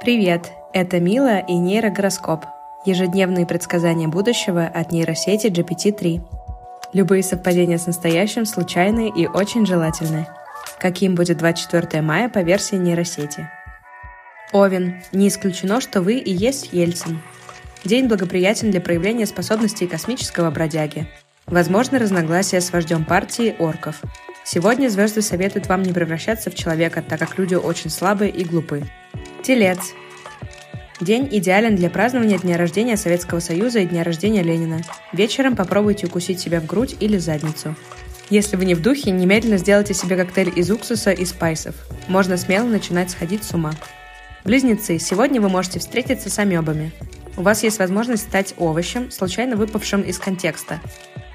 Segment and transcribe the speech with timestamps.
[0.00, 0.52] Привет!
[0.72, 2.46] Это Мила и нейрогороскоп.
[2.86, 6.22] Ежедневные предсказания будущего от нейросети GPT-3.
[6.94, 10.26] Любые совпадения с настоящим случайны и очень желательны.
[10.78, 13.50] Каким будет 24 мая по версии нейросети?
[14.54, 15.02] Овен.
[15.12, 17.20] Не исключено, что вы и есть Ельцин.
[17.84, 21.08] День благоприятен для проявления способностей космического бродяги.
[21.44, 24.00] Возможно разногласия с вождем партии орков.
[24.44, 28.84] Сегодня звезды советуют вам не превращаться в человека, так как люди очень слабые и глупы.
[29.42, 29.94] Телец.
[31.00, 34.82] День идеален для празднования дня рождения Советского Союза и дня рождения Ленина.
[35.12, 37.74] Вечером попробуйте укусить себя в грудь или задницу.
[38.28, 41.74] Если вы не в духе, немедленно сделайте себе коктейль из уксуса и спайсов.
[42.06, 43.72] Можно смело начинать сходить с ума.
[44.44, 46.92] Близнецы, сегодня вы можете встретиться с амебами.
[47.38, 50.80] У вас есть возможность стать овощем, случайно выпавшим из контекста.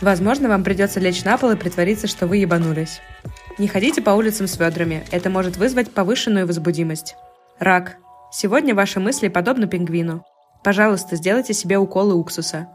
[0.00, 3.00] Возможно, вам придется лечь на пол и притвориться, что вы ебанулись.
[3.58, 7.16] Не ходите по улицам с ведрами, это может вызвать повышенную возбудимость.
[7.58, 7.96] Рак.
[8.30, 10.24] Сегодня ваши мысли подобны пингвину.
[10.62, 12.68] Пожалуйста, сделайте себе уколы уксуса.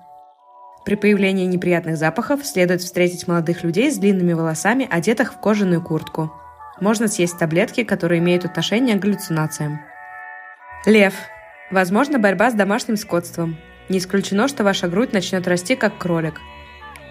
[0.84, 6.34] При появлении неприятных запахов следует встретить молодых людей с длинными волосами, одетых в кожаную куртку.
[6.82, 9.80] Можно съесть таблетки, которые имеют отношение к галлюцинациям.
[10.86, 11.14] Лев.
[11.72, 13.56] Возможно, борьба с домашним скотством.
[13.88, 16.42] Не исключено, что ваша грудь начнет расти, как кролик.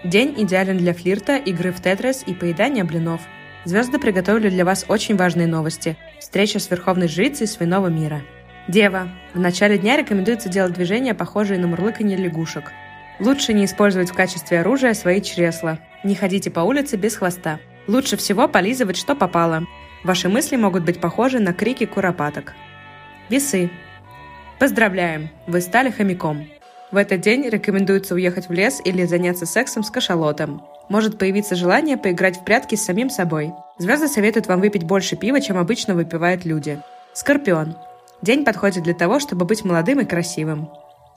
[0.03, 3.21] День идеален для флирта, игры в тетрис и поедания блинов–
[3.65, 5.95] Звезды приготовили для вас очень важные новости.
[6.19, 8.21] Встреча с Верховной Жрицей Свиного мира.
[8.67, 9.09] Дева.
[9.33, 12.71] В начале дня рекомендуется делать движения, похожие на мурлыканье лягушек.
[13.19, 15.79] Лучше не использовать в качестве оружия свои чресла.
[16.03, 17.59] Не ходите по улице без хвоста.
[17.87, 19.65] Лучше всего полизывать, что попало.
[20.03, 22.53] Ваши мысли могут быть похожи на крики куропаток.
[23.29, 23.69] Весы.
[24.59, 25.29] Поздравляем!
[25.47, 26.47] Вы стали хомяком.
[26.93, 30.63] В этот день рекомендуется уехать в лес или заняться сексом с кашалотом.
[30.89, 33.51] Может появиться желание поиграть в прятки с самим собой.
[33.79, 36.79] Звезды советуют вам выпить больше пива, чем обычно выпивают люди.
[37.13, 37.75] Скорпион.
[38.21, 40.69] День подходит для того, чтобы быть молодым и красивым.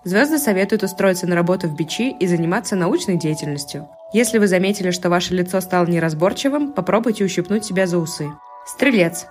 [0.02, 3.86] Звезды советуют устроиться на работу в бичи и заниматься научной деятельностью.
[4.14, 8.30] Если вы заметили, что ваше лицо стало неразборчивым, попробуйте ущипнуть себя за усы.
[8.64, 9.26] Стрелец.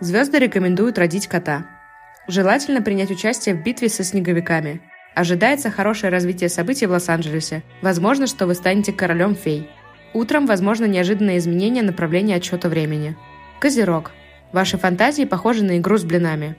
[0.00, 1.64] Звезды рекомендуют родить кота.
[2.26, 4.80] Желательно принять участие в битве со снеговиками.
[5.16, 7.62] Ожидается хорошее развитие событий в Лос-Анджелесе.
[7.80, 9.70] Возможно, что вы станете королем фей.
[10.12, 13.16] Утром возможно неожиданное изменение направления отсчета времени.
[13.58, 14.12] Козерог.
[14.52, 16.54] Ваши фантазии похожи на игру с блинами.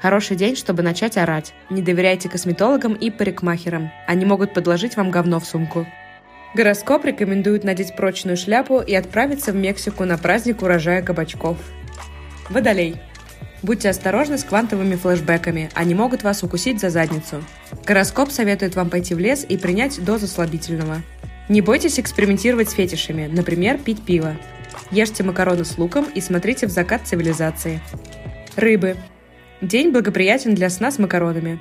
[0.00, 1.52] Хороший день, чтобы начать орать.
[1.68, 3.90] Не доверяйте косметологам и парикмахерам.
[4.06, 5.84] Они могут подложить вам говно в сумку.
[6.54, 11.56] Гороскоп рекомендует надеть прочную шляпу и отправиться в Мексику на праздник урожая кабачков.
[12.50, 13.00] Водолей.
[13.62, 17.42] Будьте осторожны с квантовыми флешбеками, они могут вас укусить за задницу.
[17.86, 21.02] Гороскоп советует вам пойти в лес и принять дозу слабительного.
[21.48, 24.36] Не бойтесь экспериментировать с фетишами, например, пить пиво.
[24.90, 27.80] Ешьте макароны с луком и смотрите в закат цивилизации.
[28.56, 28.96] Рыбы.
[29.62, 31.58] День благоприятен для сна с макаронами.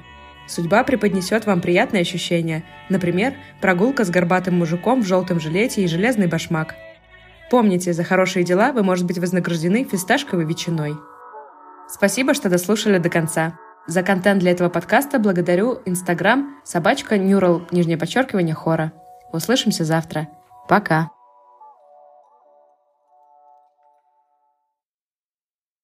[0.47, 6.27] Судьба преподнесет вам приятные ощущения, например, прогулка с горбатым мужиком в желтом жилете и железный
[6.27, 6.75] башмак.
[7.49, 10.95] Помните, за хорошие дела вы можете быть вознаграждены фисташковой ветчиной.
[11.87, 13.57] Спасибо, что дослушали до конца.
[13.87, 18.91] За контент для этого подкаста благодарю Инстаграм собачка Neural, нижнее подчеркивание, хора.
[19.31, 20.27] Услышимся завтра.
[20.67, 21.11] Пока.